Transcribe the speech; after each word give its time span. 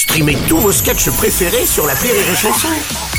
Streamez 0.00 0.38
tous 0.48 0.56
vos 0.56 0.72
sketchs 0.72 1.10
préférés 1.10 1.66
sur 1.66 1.86
la 1.86 1.92
Rire 1.92 2.14
et 2.14 2.34
Chanson. 2.34 2.68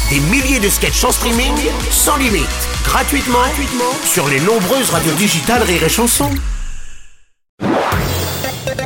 Des 0.09 0.19
milliers 0.31 0.59
de 0.59 0.67
sketchs 0.67 1.03
en 1.03 1.11
streaming, 1.11 1.53
sans 1.91 2.17
limite, 2.17 2.49
gratuitement, 2.83 3.37
gratuitement 3.37 3.93
sur 4.03 4.27
les 4.27 4.39
nombreuses 4.39 4.89
radios 4.89 5.13
digitales 5.13 5.61
Rire 5.61 5.83
et 5.83 5.89
Chanson. 5.89 6.31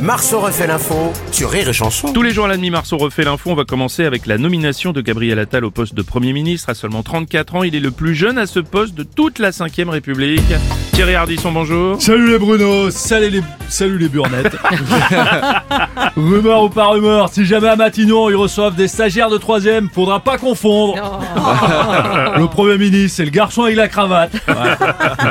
Marceau 0.02 0.40
refait 0.40 0.66
l'info 0.66 1.10
sur 1.32 1.50
Rire 1.50 1.70
et 1.70 1.72
Chanson. 1.72 2.12
Tous 2.12 2.20
les 2.20 2.32
jours 2.32 2.44
à 2.44 2.48
la 2.48 2.58
demi, 2.58 2.68
Marceau 2.68 2.98
refait 2.98 3.24
l'info. 3.24 3.50
On 3.50 3.54
va 3.54 3.64
commencer 3.64 4.04
avec 4.04 4.26
la 4.26 4.36
nomination 4.36 4.92
de 4.92 5.00
Gabriel 5.00 5.38
Attal 5.38 5.64
au 5.64 5.70
poste 5.70 5.94
de 5.94 6.02
Premier 6.02 6.34
ministre. 6.34 6.68
À 6.68 6.74
seulement 6.74 7.02
34 7.02 7.54
ans, 7.54 7.62
il 7.62 7.74
est 7.74 7.80
le 7.80 7.92
plus 7.92 8.14
jeune 8.14 8.36
à 8.36 8.46
ce 8.46 8.60
poste 8.60 8.94
de 8.94 9.04
toute 9.04 9.38
la 9.38 9.52
5ème 9.52 9.88
République. 9.88 10.44
Thierry 10.92 11.14
Ardisson, 11.14 11.50
bonjour. 11.50 12.00
Salut 12.00 12.30
les 12.30 12.38
Bruno, 12.38 12.90
salut 12.90 13.30
les, 13.30 13.42
salut 13.70 13.96
les 13.96 14.08
burnettes. 14.10 14.54
rumeur 16.16 16.62
ou 16.64 16.68
pas 16.70 16.86
rumeur, 16.86 17.28
si 17.28 17.44
jamais 17.44 17.68
à 17.68 17.76
Matignon 17.76 18.30
ils 18.30 18.36
reçoivent 18.36 18.74
des 18.74 18.88
stagiaires 18.88 19.28
de 19.28 19.36
troisième, 19.36 19.88
faudra 19.90 20.20
pas 20.20 20.38
confondre. 20.38 20.94
le 22.36 22.46
Premier 22.46 22.78
ministre, 22.78 23.16
c'est 23.16 23.24
le 23.24 23.30
garçon 23.30 23.64
avec 23.64 23.76
la 23.76 23.88
cravate. 23.88 24.32
Ouais. 24.48 24.54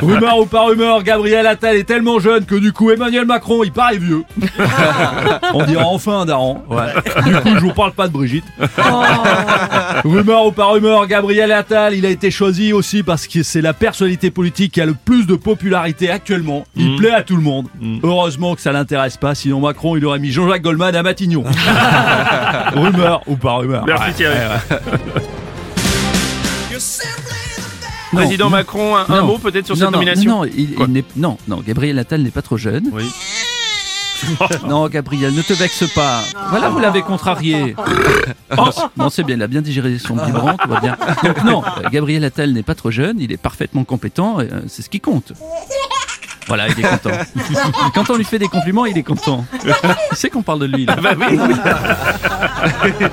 rumeur 0.00 0.38
ou 0.38 0.46
pas 0.46 0.62
rumeur, 0.62 1.02
Gabriel 1.02 1.46
Attal 1.46 1.76
est 1.76 1.84
tellement 1.84 2.20
jeune 2.20 2.44
que 2.44 2.54
du 2.54 2.72
coup 2.72 2.90
Emmanuel 2.90 3.26
Macron 3.26 3.64
il 3.64 3.72
paraît 3.72 3.98
vieux. 3.98 4.22
On 5.54 5.64
dira 5.64 5.86
enfin 5.86 6.20
un 6.20 6.26
daron. 6.26 6.62
Ouais. 6.70 7.22
Du 7.24 7.32
coup 7.34 7.54
je 7.54 7.60
vous 7.60 7.72
parle 7.72 7.92
pas 7.92 8.06
de 8.06 8.12
Brigitte. 8.12 8.44
rumeur 10.04 10.46
ou 10.46 10.52
pas 10.52 10.66
rumeur, 10.66 11.06
Gabriel 11.06 11.50
Attal 11.52 11.94
il 11.94 12.06
a 12.06 12.10
été 12.10 12.30
choisi 12.30 12.72
aussi 12.72 13.02
parce 13.02 13.26
que 13.26 13.42
c'est 13.42 13.60
la 13.60 13.72
personnalité 13.72 14.30
politique 14.30 14.72
qui 14.72 14.80
a 14.80 14.86
le 14.86 14.94
plus 14.94 15.26
de 15.26 15.34
popularité 15.34 16.10
actuellement. 16.10 16.64
Il 16.76 16.96
plaît 16.96 17.10
à 17.10 17.22
tout 17.22 17.36
le 17.36 17.42
monde. 17.42 17.66
Heureusement 18.04 18.54
que 18.54 18.60
ça 18.60 18.72
l'intéresse 18.72 19.16
pas, 19.16 19.34
sinon 19.34 19.60
Macron 19.60 19.96
il 19.96 20.04
aurait 20.04 20.18
mis 20.20 20.30
Jean-Jacques 20.30 20.62
Goldman 20.62 20.75
à 20.84 21.02
Matignon. 21.02 21.44
rumeur 22.74 23.22
ou 23.26 23.36
pas 23.36 23.54
rumeur. 23.54 23.84
Merci 23.86 24.04
Ouais. 24.06 24.12
Thierry. 24.12 24.36
Président 28.12 28.50
Macron, 28.50 28.96
un, 28.96 29.22
mot 29.22 29.38
peut-être 29.38 29.66
sur 29.66 29.74
non, 29.76 29.80
cette 29.82 29.90
nomination 29.90 30.30
Non, 30.30 30.36
non, 30.38 30.44
il- 30.56 30.74
Quoi 30.74 30.86
il 30.86 30.92
n'est- 30.92 31.04
non, 31.16 31.38
non, 31.48 31.62
Gabriel 31.66 31.98
Attal 31.98 32.22
n'est 32.22 32.30
pas 32.30 32.42
trop 32.42 32.56
jeune. 32.56 32.84
Oui. 32.92 33.04
Non, 34.66 34.88
Gabriel, 34.88 35.34
ne 35.34 35.42
te 35.42 35.52
vexe 35.52 35.84
pas. 35.94 36.22
Voilà, 36.48 36.70
vous 36.70 36.78
l'avez 36.78 37.02
contrarié. 37.02 37.76
Non, 38.96 39.10
c'est 39.10 39.24
bien, 39.24 39.36
il 39.36 39.42
a 39.42 39.46
bien 39.46 39.60
digéré 39.60 39.98
son 39.98 40.16
biberon, 40.16 40.56
tout 40.56 40.68
va 40.70 40.80
bien. 40.80 40.96
Donc 41.22 41.44
non, 41.44 41.62
Gabriel 41.92 42.24
Attal 42.24 42.52
n'est 42.54 42.62
pas 42.62 42.74
trop 42.74 42.90
jeune, 42.90 43.18
il 43.20 43.30
est 43.30 43.36
parfaitement 43.36 43.84
compétent, 43.84 44.38
euh, 44.40 44.46
c'est 44.68 44.80
ce 44.80 44.88
qui 44.88 45.00
compte. 45.00 45.32
Voilà, 46.46 46.68
il 46.68 46.78
est 46.78 46.88
content. 46.88 47.10
Quand 47.94 48.10
on 48.10 48.16
lui 48.16 48.24
fait 48.24 48.38
des 48.38 48.48
compliments, 48.48 48.86
il 48.86 48.96
est 48.96 49.02
content. 49.02 49.44
C'est 50.12 50.30
qu'on 50.30 50.42
parle 50.42 50.60
de 50.60 50.66
lui. 50.66 50.86
Là. 50.86 50.96
Bah 50.96 51.14
oui. 51.18 51.38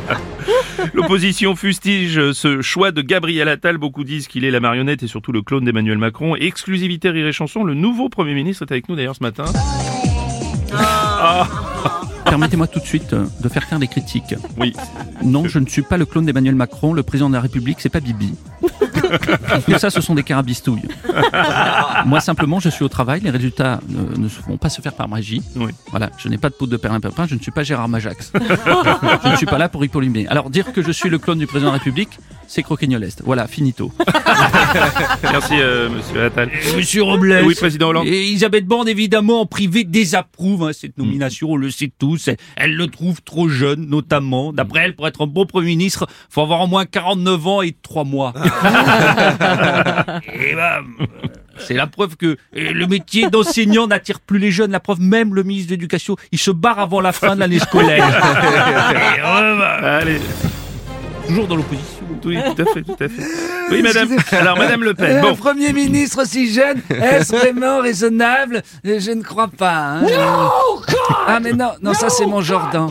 L'opposition 0.93 1.55
fustige 1.55 2.31
ce 2.33 2.61
choix 2.61 2.91
de 2.91 3.01
Gabriel 3.01 3.47
Attal. 3.47 3.77
Beaucoup 3.77 4.03
disent 4.03 4.27
qu'il 4.27 4.45
est 4.45 4.51
la 4.51 4.59
marionnette 4.59 5.03
et 5.03 5.07
surtout 5.07 5.31
le 5.31 5.41
clone 5.41 5.65
d'Emmanuel 5.65 5.97
Macron. 5.97 6.35
Exclusivité 6.35 7.09
Rire 7.09 7.27
et 7.27 7.31
Chanson, 7.31 7.63
le 7.63 7.73
nouveau 7.73 8.09
Premier 8.09 8.33
ministre 8.33 8.63
est 8.63 8.71
avec 8.71 8.89
nous 8.89 8.95
d'ailleurs 8.95 9.15
ce 9.15 9.23
matin. 9.23 9.45
Permettez-moi 12.25 12.67
tout 12.67 12.79
de 12.79 12.85
suite 12.85 13.13
euh, 13.13 13.25
de 13.41 13.49
faire 13.49 13.67
taire 13.67 13.79
les 13.79 13.87
critiques. 13.87 14.35
Oui. 14.57 14.73
Non, 15.23 15.47
je 15.47 15.59
ne 15.59 15.65
suis 15.65 15.81
pas 15.81 15.97
le 15.97 16.05
clone 16.05 16.25
d'Emmanuel 16.25 16.55
Macron, 16.55 16.93
le 16.93 17.03
président 17.03 17.29
de 17.29 17.35
la 17.35 17.41
République, 17.41 17.77
c'est 17.79 17.89
pas 17.89 17.99
Bibi. 17.99 18.35
Tout 19.65 19.77
ça, 19.77 19.89
ce 19.89 20.01
sont 20.01 20.15
des 20.15 20.23
carabistouilles. 20.23 20.87
Moi, 22.05 22.19
simplement, 22.19 22.59
je 22.59 22.69
suis 22.69 22.83
au 22.83 22.89
travail, 22.89 23.21
les 23.21 23.29
résultats 23.29 23.79
ne, 23.87 24.17
ne 24.17 24.27
vont 24.47 24.57
pas 24.57 24.69
se 24.69 24.81
faire 24.81 24.93
par 24.93 25.07
magie. 25.07 25.41
Oui. 25.55 25.71
Voilà, 25.91 26.09
je 26.17 26.29
n'ai 26.29 26.37
pas 26.37 26.49
de 26.49 26.55
poudre 26.55 26.71
de 26.71 26.77
perlimpinpin, 26.77 27.27
je 27.27 27.35
ne 27.35 27.39
suis 27.39 27.51
pas 27.51 27.63
Gérard 27.63 27.89
Majax. 27.89 28.31
je 28.33 29.29
ne 29.29 29.35
suis 29.35 29.45
pas 29.45 29.57
là 29.57 29.69
pour 29.69 29.83
Hippolyte. 29.83 30.03
Alors, 30.29 30.49
dire 30.49 30.73
que 30.73 30.81
je 30.81 30.91
suis 30.91 31.09
le 31.09 31.17
clone 31.17 31.39
du 31.39 31.47
président 31.47 31.71
de 31.71 31.75
la 31.75 31.79
République, 31.79 32.19
c'est 32.47 32.63
croquignoleste. 32.63 33.21
Voilà, 33.25 33.47
finito. 33.47 33.91
Merci 35.23 35.53
euh, 35.53 35.89
Monsieur 35.89 36.23
Attal. 36.25 36.51
Monsieur 36.75 37.03
Robles. 37.03 37.41
Oui, 37.45 37.55
Président 37.55 37.89
Hollande. 37.89 38.07
Et 38.07 38.27
Elisabeth 38.29 38.65
Borne, 38.65 38.87
évidemment, 38.87 39.41
en 39.41 39.45
privé, 39.45 39.83
désapprouve 39.83 40.65
hein, 40.65 40.71
cette 40.73 40.97
nomination, 40.97 41.51
on 41.51 41.55
le 41.55 41.71
sait 41.71 41.91
tous. 41.97 42.12
Elle, 42.27 42.37
elle 42.55 42.75
le 42.75 42.87
trouve 42.87 43.21
trop 43.21 43.47
jeune, 43.47 43.87
notamment. 43.87 44.53
D'après 44.53 44.81
elle, 44.81 44.95
pour 44.95 45.07
être 45.07 45.23
un 45.23 45.27
bon 45.27 45.45
Premier 45.45 45.67
ministre, 45.67 46.07
faut 46.29 46.41
avoir 46.41 46.61
au 46.61 46.67
moins 46.67 46.85
49 46.85 47.47
ans 47.47 47.61
et 47.61 47.75
3 47.81 48.03
mois. 48.03 48.33
et 50.33 50.55
ben, 50.55 50.81
euh, 51.01 51.05
c'est 51.57 51.73
la 51.75 51.87
preuve 51.87 52.15
que 52.17 52.25
euh, 52.25 52.35
le 52.53 52.87
métier 52.87 53.29
d'enseignant 53.29 53.87
n'attire 53.87 54.19
plus 54.19 54.39
les 54.39 54.51
jeunes. 54.51 54.71
La 54.71 54.79
preuve, 54.79 54.99
même 55.01 55.33
le 55.35 55.43
ministre 55.43 55.69
de 55.69 55.73
l'Éducation, 55.75 56.15
il 56.31 56.39
se 56.39 56.51
barre 56.51 56.79
avant 56.79 57.01
la 57.01 57.11
fin 57.11 57.35
de 57.35 57.39
l'année 57.39 57.59
scolaire. 57.59 58.07
Et, 59.17 59.19
euh, 59.21 59.57
bah, 59.57 59.97
Allez. 59.97 60.19
toujours 61.27 61.47
dans 61.47 61.55
l'opposition. 61.55 61.87
Oui, 62.25 62.37
tout 62.55 62.61
à 62.61 62.65
fait, 62.73 62.81
tout 62.83 62.93
à 63.01 63.09
fait. 63.09 63.23
Oui, 63.69 63.81
madame. 63.81 64.15
Alors, 64.31 64.57
madame 64.57 64.81
Le 64.83 64.93
Pen. 64.93 65.17
Un 65.17 65.21
Bon. 65.21 65.35
Premier 65.35 65.73
ministre 65.73 66.25
si 66.25 66.53
jeune, 66.53 66.81
est-ce 66.89 67.35
vraiment 67.35 67.79
raisonnable? 67.81 68.61
Je 68.85 69.11
ne 69.11 69.21
crois 69.21 69.49
pas. 69.49 69.75
hein. 69.99 70.05
ah 71.27 71.39
mais 71.39 71.53
non, 71.53 71.71
non, 71.81 71.93
ça 71.93 72.09
c'est 72.09 72.25
mon 72.25 72.41
Jordan. 72.41 72.89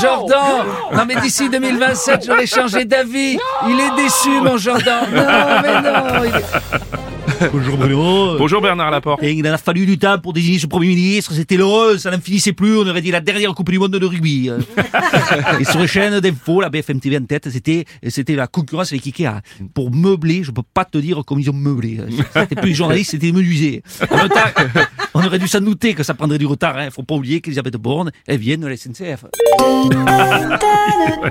Jordan 0.00 0.66
Non 0.92 1.04
mais 1.06 1.16
d'ici 1.16 1.48
2027, 1.48 2.26
j'aurais 2.26 2.46
changé 2.46 2.84
d'avis. 2.84 3.38
Il 3.68 3.80
est 3.80 3.90
déçu, 4.02 4.40
mon 4.40 4.56
Jordan. 4.58 5.04
Non, 5.12 5.22
mais 5.62 5.80
non. 5.82 6.24
il 6.24 6.34
est- 6.36 6.95
Bonjour 7.52 7.76
Bruno. 7.76 8.38
Bonjour 8.38 8.60
Bernard 8.62 8.90
Laporte. 8.90 9.22
Et 9.22 9.32
il 9.32 9.46
en 9.48 9.52
a 9.52 9.58
fallu 9.58 9.84
du 9.86 9.98
temps 9.98 10.18
pour 10.18 10.32
désigner 10.32 10.58
ce 10.58 10.66
Premier 10.66 10.88
ministre, 10.88 11.32
c'était 11.32 11.56
l'heureux, 11.56 11.98
ça 11.98 12.10
n'en 12.10 12.20
finissait 12.20 12.52
plus, 12.52 12.78
on 12.78 12.86
aurait 12.86 13.00
dit 13.02 13.10
la 13.10 13.20
dernière 13.20 13.54
Coupe 13.54 13.70
du 13.70 13.78
Monde 13.78 13.92
de 13.92 14.06
rugby. 14.06 14.50
hein. 14.50 14.58
Et 15.60 15.64
sur 15.64 15.78
les 15.80 15.86
chaînes 15.86 16.20
d'infos, 16.20 16.60
la 16.60 16.68
BFM 16.70 17.00
TV 17.00 17.18
en 17.18 17.24
tête, 17.24 17.48
c'était, 17.50 17.84
c'était 18.08 18.34
la 18.36 18.46
concurrence 18.46 18.92
avec 18.92 19.06
Ikea. 19.06 19.40
Pour 19.74 19.90
meubler, 19.94 20.42
je 20.44 20.50
peux 20.50 20.62
pas 20.62 20.84
te 20.84 20.98
dire 20.98 21.22
comment 21.26 21.40
ils 21.40 21.50
ont 21.50 21.54
meublé. 21.54 21.98
C'était 22.34 22.54
plus 22.56 22.70
les 22.70 22.74
journalistes, 22.74 23.10
c'était 23.10 23.26
les 23.26 23.32
menuisiers. 23.32 23.82
En 24.10 24.16
même 24.16 24.28
temps, 24.28 24.80
on 25.14 25.24
aurait 25.24 25.38
dû 25.38 25.48
s'en 25.48 25.60
douter 25.60 25.94
que 25.94 26.02
ça 26.02 26.14
prendrait 26.14 26.38
du 26.38 26.46
retard, 26.46 26.76
hein. 26.78 26.88
Faut 26.90 27.02
pas 27.02 27.14
oublier 27.14 27.40
qu'Elisabeth 27.40 27.76
Borne, 27.76 28.10
elle 28.26 28.38
vient 28.38 28.56
de 28.56 28.66
la 28.66 28.76
SNCF. 28.76 29.24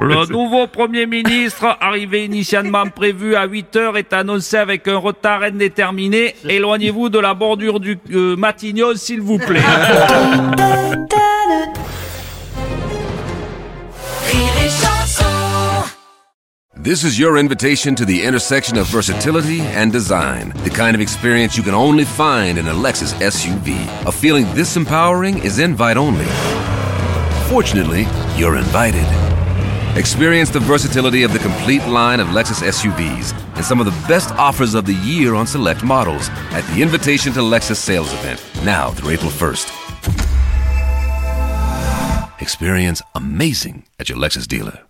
Le 0.01 0.31
nouveau 0.31 0.67
Premier 0.67 1.05
ministre, 1.07 1.77
arrivé 1.79 2.25
initialement 2.25 2.85
prévu 2.89 3.35
à 3.35 3.45
8 3.45 3.75
heures, 3.75 3.97
est 3.97 4.13
annoncé 4.13 4.57
avec 4.57 4.87
un 4.87 4.97
retard 4.97 5.41
indéterminé. 5.43 5.94
Éloignez-vous 5.97 7.09
de 7.09 7.19
la 7.19 7.33
bordure 7.33 7.79
du 7.79 7.97
euh, 8.13 8.35
s'il 8.95 9.22
vous 9.22 9.38
plaît. 9.38 9.61
This 16.78 17.03
is 17.03 17.17
your 17.17 17.38
invitation 17.38 17.95
to 17.95 18.05
the 18.05 18.23
intersection 18.23 18.78
of 18.78 18.85
versatility 18.85 19.61
and 19.61 19.91
design. 19.91 20.53
The 20.63 20.69
kind 20.69 20.94
of 20.94 21.01
experience 21.01 21.57
you 21.57 21.63
can 21.63 21.73
only 21.73 22.05
find 22.05 22.59
in 22.59 22.67
a 22.67 22.73
Lexus 22.73 23.13
SUV. 23.16 23.73
A 24.05 24.11
feeling 24.11 24.45
this 24.53 24.78
empowering 24.78 25.39
is 25.39 25.57
invite 25.57 25.97
only. 25.97 26.28
Fortunately, 27.50 28.05
you're 28.38 28.57
invited. 28.57 29.07
Experience 29.97 30.51
the 30.51 30.59
versatility 30.59 31.23
of 31.23 31.34
the 31.34 31.39
complete 31.39 31.84
line 31.88 32.19
of 32.19 32.28
Lexus 32.28 32.61
SUVs 32.61 33.44
and 33.55 33.66
some 33.66 33.79
of 33.79 33.85
the 33.85 34.07
best 34.07 34.31
offers 34.35 34.75
of 34.75 34.85
the 34.85 34.93
year 34.93 35.35
on 35.35 35.47
select 35.47 35.83
models 35.83 36.29
at 36.51 36.61
the 36.73 36.81
Invitation 36.81 37.33
to 37.33 37.39
Lexus 37.39 37.77
sales 37.77 38.13
event, 38.13 38.43
now 38.63 38.91
through 38.91 39.11
April 39.11 39.31
1st. 39.31 39.71
Experience 42.41 43.01
amazing 43.16 43.85
at 43.99 44.09
your 44.09 44.17
Lexus 44.17 44.47
dealer. 44.47 44.84